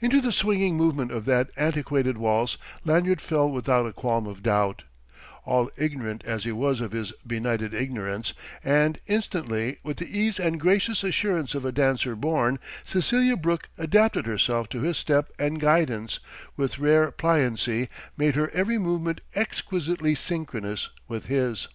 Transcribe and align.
Into 0.00 0.20
the 0.20 0.30
swinging 0.30 0.76
movement 0.76 1.10
of 1.10 1.24
that 1.24 1.50
antiquated 1.56 2.16
waltz 2.16 2.58
Lanyard 2.84 3.20
fell 3.20 3.50
without 3.50 3.86
a 3.88 3.92
qualm 3.92 4.24
of 4.24 4.40
doubt, 4.40 4.84
all 5.44 5.68
ignorant 5.76 6.22
as 6.24 6.44
he 6.44 6.52
was 6.52 6.80
of 6.80 6.92
his 6.92 7.10
benighted 7.26 7.74
ignorance; 7.74 8.34
and 8.62 9.00
instantly, 9.08 9.78
with 9.82 9.96
the 9.96 10.06
ease 10.16 10.38
and 10.38 10.60
gracious 10.60 11.02
assurance 11.02 11.56
of 11.56 11.64
a 11.64 11.72
dancer 11.72 12.14
born, 12.14 12.60
Cecelia 12.84 13.36
Brooke 13.36 13.68
adapted 13.76 14.26
herself 14.26 14.68
to 14.68 14.82
his 14.82 14.96
step 14.96 15.32
and 15.40 15.58
guidance, 15.58 16.20
with 16.56 16.78
rare 16.78 17.10
pliancy 17.10 17.88
made 18.16 18.36
her 18.36 18.50
every 18.50 18.78
movement 18.78 19.22
exquisitely 19.34 20.14
synchronous 20.14 20.88
with 21.08 21.24
his. 21.24 21.66